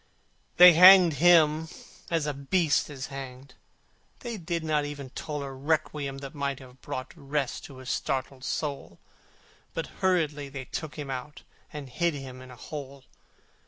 [0.57, 1.67] They hanged him
[2.09, 3.53] as a beast is hanged:
[4.21, 8.43] They did not even toll A requiem that might have brought Rest to his startled
[8.43, 8.97] soul,
[9.75, 13.03] But hurriedly they took him out, And hid him in a hole.